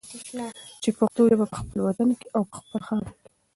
[0.81, 3.27] چې پښتو ژبه په خپل وطن کې او په خپله خاوره کې